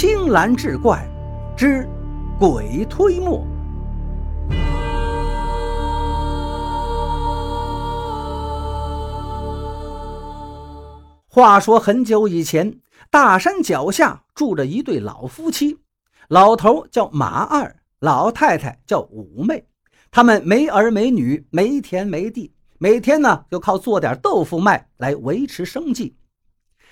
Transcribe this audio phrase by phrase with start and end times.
[0.00, 1.04] 青蓝志怪
[1.56, 1.84] 之
[2.38, 3.44] 鬼推磨。
[11.26, 12.78] 话说很久以前，
[13.10, 15.76] 大山脚下住着一对老夫妻，
[16.28, 19.66] 老头叫马二，老太太叫五妹。
[20.12, 26.16] 他们没儿没女，没田没地，每天呢就靠做点豆腐卖来维持生计。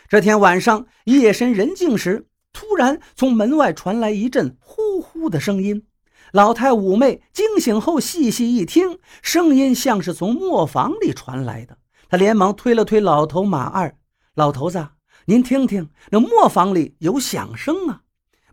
[0.08, 2.26] 这天晚上夜深人静时，
[2.56, 5.84] 突然从门外传来一阵呼呼的声音。
[6.32, 11.76] 老太妩媚惊醒后细细一听，声音像是从磨坊里传来的。
[12.08, 13.94] 她连忙推了推老头马二。
[14.36, 14.88] 老头子，
[15.26, 18.00] 您听听，那磨坊里有响声啊！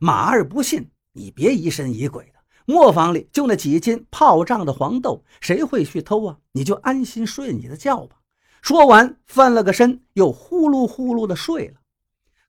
[0.02, 2.34] 马二不信，你别疑神疑鬼的。
[2.66, 6.38] 磨坊里就那几斤泡胀的黄豆，谁会去偷啊？
[6.52, 8.18] 你就安心睡你的觉吧。
[8.62, 11.76] 说完，翻了个身，又呼噜呼噜的睡了。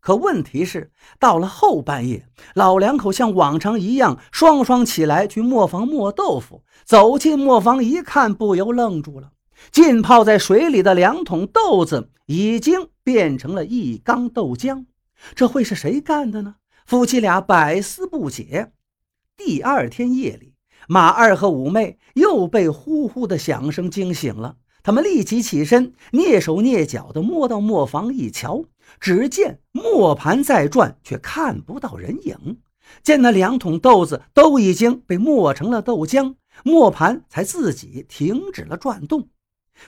[0.05, 6.63] 可问题是，到了后半夜，老两口像往常一样，双双起来去磨坊磨豆腐。
[6.85, 9.31] 走进磨坊一看，不由愣住了。
[9.73, 14.85] 浸泡在水里的两桶豆子已经变成了一缸豆浆，
[15.35, 16.57] 这会是谁干的呢？
[16.85, 18.73] 夫妻俩百思不解。
[19.39, 20.53] 第二天夜里，
[20.87, 24.57] 马二和五妹又被呼呼的响声惊醒了。
[24.83, 28.65] 他们立即起身，蹑手蹑脚地摸到磨坊一瞧，
[29.01, 32.59] 只见磨盘在转，却看不到人影。
[33.03, 39.29] 见那两桶豆子都已经被磨成了豆浆，磨盘才自己停止了转动。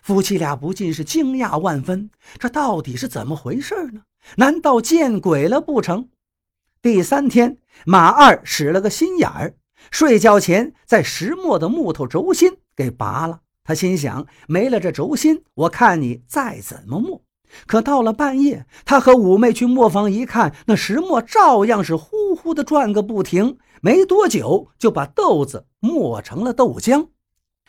[0.03, 4.03] 夫妻俩不禁是惊讶万分，这到底是怎么回事呢？
[4.37, 6.09] 难道见鬼了不成？
[6.83, 9.55] 第三天，马二使了个心眼儿，
[9.91, 13.43] 睡觉前在石磨的木头轴心给拔了。
[13.63, 17.23] 他心想，没了这轴心，我看你再怎么磨。
[17.67, 27.09] 可到了半夜，他和五妹去磨坊一看，那石磨照样是呼呼的转个不停，没多久就把豆子磨成了豆浆。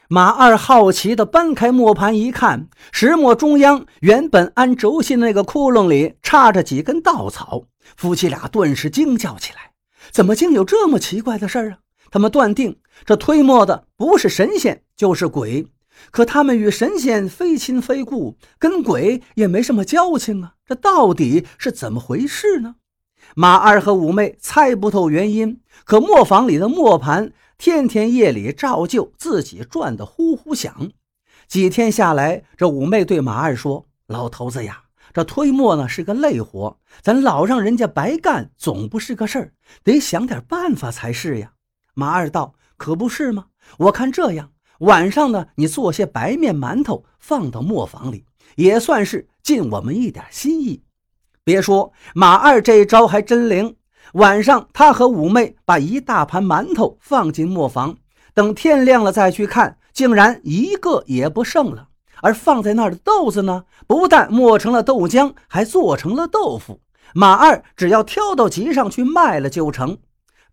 [0.10, 7.64] 马二好奇地搬开磨盘一看，石磨中央原本安轴心那个窟窿里插着几根稻草。
[7.96, 9.72] 夫妻俩顿时惊叫起来
[10.12, 11.78] ：“怎么竟有这么奇怪的事儿啊？”
[12.10, 15.68] 他们断定这推磨的不是神仙就是鬼，
[16.12, 20.56] 可他们与神仙非亲非故，跟鬼也没什么交情啊！
[20.66, 22.76] 这到底是怎么回事呢？
[23.36, 27.34] 马二和五妹猜不透原因，可磨坊里的磨盘。
[27.58, 30.92] 天天夜里照旧自己转得呼呼响，
[31.48, 39.54] 几天下来，这五妹对马二说：“老头子呀，这推磨呢是个累活，咱老让人家白干，总不是个事儿，
[39.84, 41.54] 得想点办法才是呀。”
[41.96, 43.48] 马二道：“可不是吗？
[43.80, 50.84] 我看这样，晚上呢，你做些白面馒头放到磨坊里，也算是尽我们一点心意。
[51.44, 53.76] 别说马二这一招还真灵。”
[54.14, 57.98] 晚上，他和五妹把一大盘馒头放进磨坊，
[58.34, 61.90] 等天亮了再去看，竟然一个也不剩了。
[62.22, 66.80] 而放在那儿的豆子呢，不但磨成了豆浆，还做成了豆腐。
[67.14, 69.98] 马二只要挑到集上去卖了就成。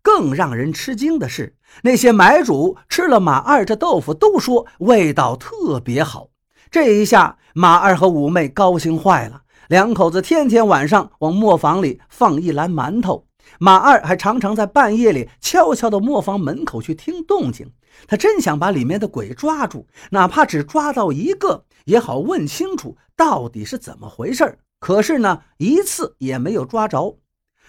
[0.05, 6.29] 更让人吃惊的是，那些买主吃了马二这豆腐，都说味道特别好。
[6.71, 13.27] 这一下，马二和五妹高兴坏了，两口子天天晚上往磨坊里放一篮馒头。
[13.59, 17.73] 马二还常常在半夜里悄悄到磨坊门口去听动静，
[18.07, 27.19] 他真想把里面的鬼抓住，哪怕只抓到一个也好，问清楚到底是怎么回事可是呢，一次也没有抓着。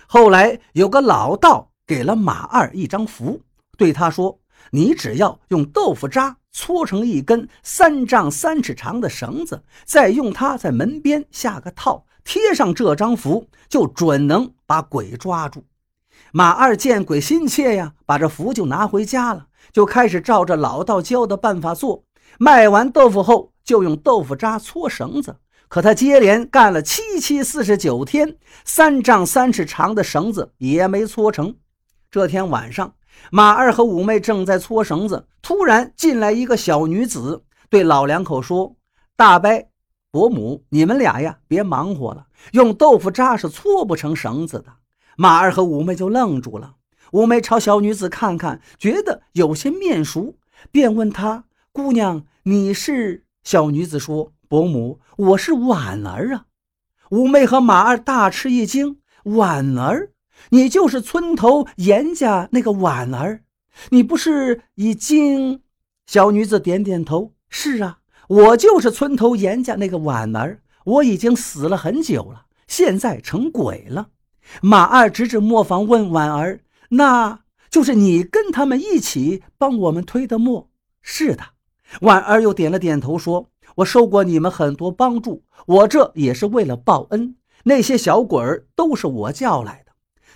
[0.07, 3.41] 后来有个老道给了马二一张符，
[3.77, 4.39] 对他说
[4.71, 15.63] ：“你只要用豆腐渣搓成一根三丈三尺长的绳子，再用它在门边下个套。”贴上这张符，就准能把鬼抓住。
[16.31, 22.03] 马二见鬼心切呀，把这符就拿回家了，就开始照着老道教的办法做。
[22.39, 25.37] 卖完豆腐后，就用豆腐渣搓绳子。
[25.67, 31.55] 可他接连干了七七四十九天，三丈三尺长的绳子也没搓成。
[32.15, 32.93] 这天晚上，
[33.29, 38.77] 马二和五妹正在搓绳子，突然进来一个小女子，对老两口说
[39.17, 39.49] ：“大伯。”
[40.11, 44.67] 伯母，你们俩呀，别忙活了，用豆腐渣是搓不成绳子的。
[45.17, 46.75] 马二和五妹就愣住了。
[47.11, 50.37] 五妹朝小女子看看，觉得有些面熟，
[50.71, 56.45] 便问她：“姑娘，你是？”小女子说：“伯母，我是婉儿啊。”
[57.11, 58.99] 五妹和马二大吃一惊
[59.35, 60.11] ：“婉儿，
[60.49, 63.41] 你就是村头严家那个婉儿？
[63.89, 65.61] 你不是已经？”
[66.07, 74.07] 小女子点点头：“是啊。”我就是村头严家那个婉儿，我已经死了很久了，现在成鬼了。
[74.63, 80.69] 马二指指磨坊，问婉儿：“那就是你跟他们一起帮我们推的磨
[81.03, 81.43] ？”“是的。”
[82.01, 87.35] 婉儿又点了点头，说：“我受过你们很多帮助，我这也是为了报恩。
[87.65, 89.84] 那些小鬼儿都是我叫来的。”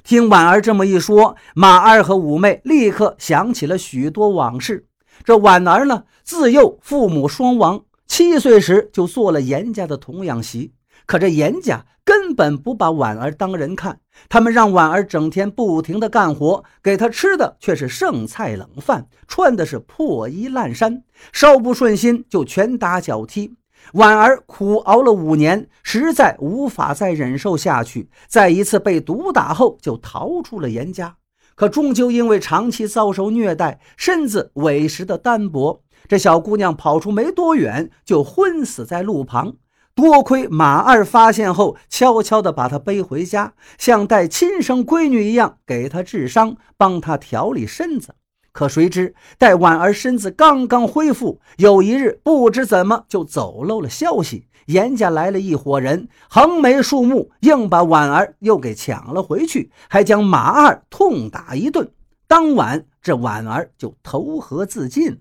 [0.03, 4.85] 听婉儿这么一说，马二和五妹立刻想起了许多往事。
[5.23, 10.73] 这婉儿呢，自幼父母双亡，七岁时就做了严家的童养媳。
[11.05, 13.99] 可这严家根本不把婉儿当人看，
[14.29, 21.03] 他们让婉儿整天不停地干活，给她吃的却是剩菜冷饭，穿的是破衣烂衫，
[21.33, 23.55] 稍不顺心就拳打脚踢。
[23.93, 31.15] 婉儿苦熬了五年，实在无法再忍受下去，在一次被毒打后，就逃出了严家。
[31.55, 39.55] 可终究因为长期遭受虐待，身子委实的单薄，这小姑娘跑出没多远，就昏死在路旁。
[39.93, 48.13] 多亏马二发现后，悄悄地把她背回家，像带亲生闺女一样给她治伤，帮她调理身子。
[48.51, 61.91] 可谁知，待婉儿身子刚刚恢复，有一日不知怎么就走漏了消息，严家来了一伙人，横眉竖目，硬把婉儿又给抢了回去，还将马二痛打一顿。
[62.27, 65.17] 当晚，这婉儿就投河自尽了。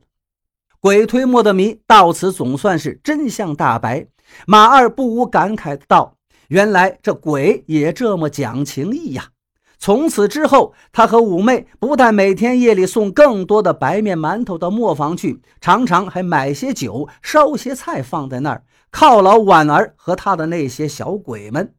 [0.80, 4.06] 鬼推磨的谜到此总算是真相大白。
[4.46, 6.14] 马二不无感慨道
[6.48, 9.30] ：“原来这鬼也这么讲情义呀！”
[9.78, 21.74] 从此之后，他和五妹不但每天夜里送更多的白面馒头到磨坊去，常常还买些酒、烧些菜放在那儿犒劳婉儿和他的那些小鬼们。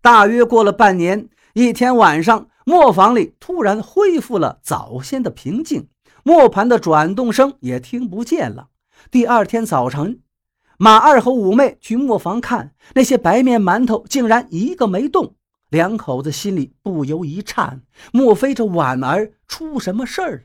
[0.00, 5.88] 大约过了半年，一天晚上，磨坊里突然恢复了早先的平静，
[6.22, 8.68] 磨盘的转动声也听不见了。
[9.10, 10.20] 第二天早晨。
[10.76, 15.36] 马二和五妹去磨坊看，那些白面馒头竟然一个没动，
[15.74, 17.82] 两口子心里不由一颤，
[18.12, 20.42] 莫非这婉儿出什么事儿了？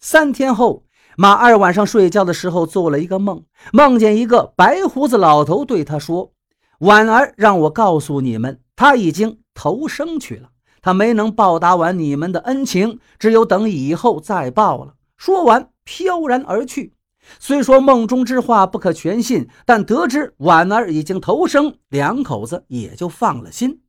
[0.00, 0.84] 三天后，
[1.18, 3.44] 马二晚上睡觉的时候做了一个梦，
[3.74, 6.32] 梦见一个白胡子老头对他说
[6.80, 10.48] ：“婉儿让我告诉你们，他已经投生去了，
[10.80, 16.94] 他没能报答完你们的恩情，只有等以后再报了。”说完，飘然而去。
[17.38, 23.82] 虽说梦中之话不可全信，但得知婉儿已经投生，两口子也就放了心。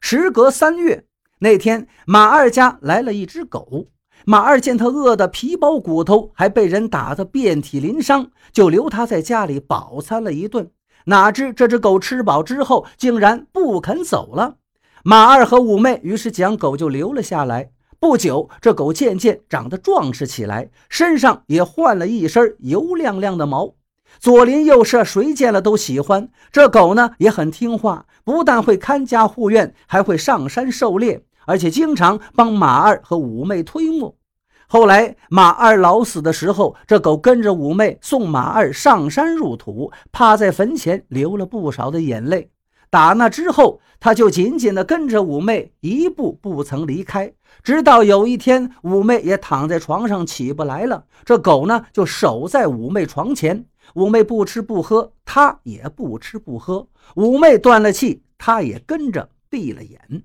[0.00, 1.04] 时隔三月，
[1.40, 3.86] 那天马二家来了一只狗。
[4.24, 10.70] 马二见他饿得皮包骨头，还被人打得遍体鳞伤，就留他在家里饱餐了一顿。
[11.04, 14.56] 哪知这只狗吃饱之后，竟然不肯走了。
[15.04, 17.70] 马二和五妹于是将狗就留了下来。
[17.98, 23.74] 不久，这狗渐渐长得壮实起来，身上也换了一身油亮亮的毛。
[24.18, 34.14] 左邻右舍谁见了都喜欢这狗呢，也很听话，不但会看家护院，还会上山狩猎，而且经常帮马二和五妹推磨。
[34.66, 42.50] 后来马二老死的时候，这狗跟着五妹送马二上山入土，趴在坟前流了不少的眼泪。
[42.88, 47.32] 打那之后，他就紧紧地跟着五妹，一步不曾离开。
[47.62, 53.64] 直到有一天，五妹也躺在床上起不来了，这狗呢就守在五妹床前。
[53.94, 56.88] 五妹不吃不喝，他也不吃不喝。
[57.16, 60.24] 五妹断了气，他也跟着闭了眼。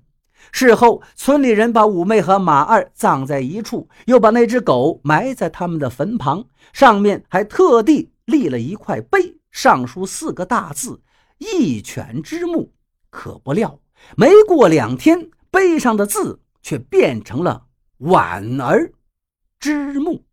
[0.52, 11.00] 事后，村里人把五妹和马二葬在一处，又把那只狗埋在他们的坟旁，上面还特地立了一块碑，上书四个大字。
[11.38, 12.72] 一犬之墓，
[13.10, 13.80] 可不料
[14.16, 17.66] 没过两天，碑上的字却变成了
[17.98, 18.92] “婉儿
[19.58, 20.24] 之墓”。